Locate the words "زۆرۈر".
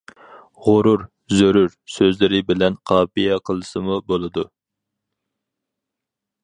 1.41-1.69